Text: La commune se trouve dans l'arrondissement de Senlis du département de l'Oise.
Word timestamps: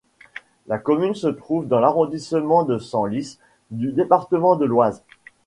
La 0.65 0.79
commune 0.79 1.13
se 1.13 1.27
trouve 1.27 1.67
dans 1.67 1.79
l'arrondissement 1.79 2.63
de 2.63 2.79
Senlis 2.79 3.37
du 3.69 3.91
département 3.91 4.55
de 4.55 4.65
l'Oise. 4.65 5.03